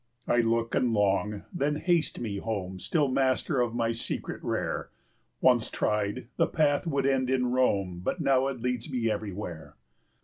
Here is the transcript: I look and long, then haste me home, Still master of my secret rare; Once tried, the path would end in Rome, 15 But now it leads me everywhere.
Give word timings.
I 0.27 0.39
look 0.39 0.73
and 0.73 0.93
long, 0.95 1.43
then 1.53 1.75
haste 1.75 2.19
me 2.19 2.37
home, 2.37 2.79
Still 2.79 3.07
master 3.07 3.61
of 3.61 3.75
my 3.75 3.91
secret 3.91 4.43
rare; 4.43 4.89
Once 5.41 5.69
tried, 5.69 6.25
the 6.37 6.47
path 6.47 6.87
would 6.87 7.05
end 7.05 7.29
in 7.29 7.51
Rome, 7.51 7.89
15 8.03 8.03
But 8.03 8.19
now 8.19 8.47
it 8.47 8.61
leads 8.61 8.89
me 8.91 9.11
everywhere. 9.11 9.75